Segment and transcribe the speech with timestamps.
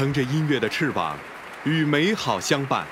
[0.00, 1.14] 乘着音乐的翅膀
[1.62, 2.86] 与美好相伴。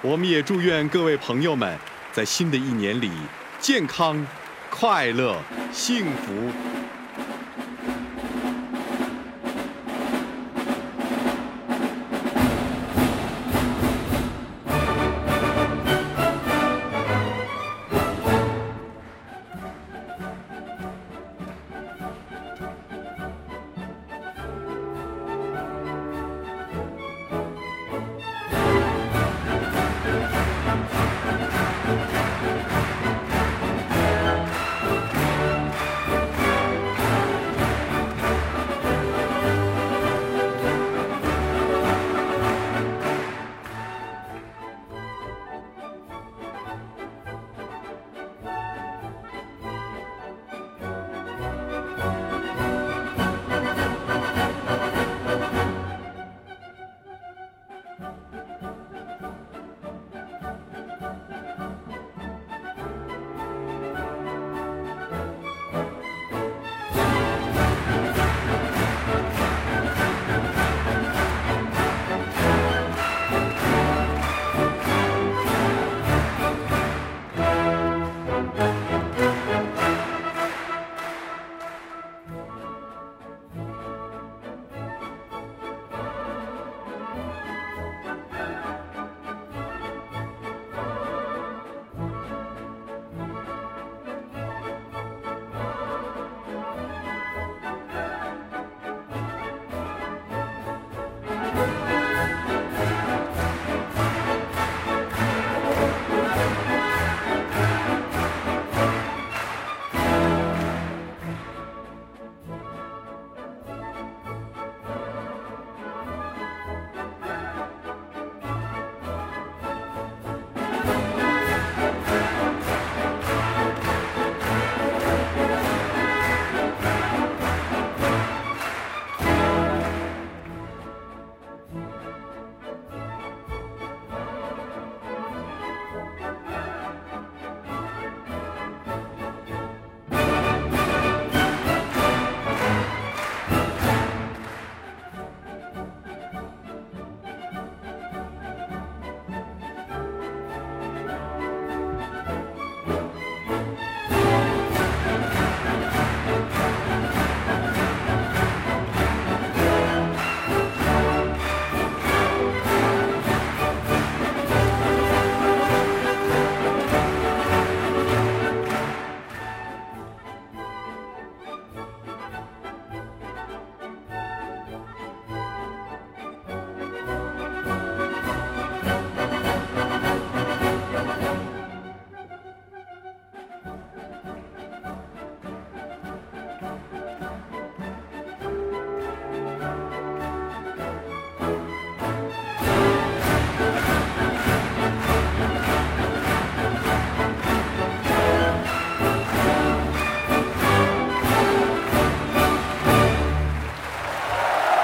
[0.00, 1.78] 我们也祝愿各位朋友们
[2.10, 3.12] 在新的一年里
[3.60, 4.26] 健康
[4.68, 6.50] 快乐幸福。